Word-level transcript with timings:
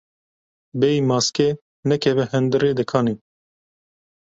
Bêyî 0.79 0.99
maske 1.09 1.49
nekeve 1.89 2.25
hundirê 2.31 2.71
dikanê. 2.79 3.15